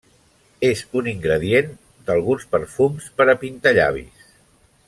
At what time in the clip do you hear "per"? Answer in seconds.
3.21-3.31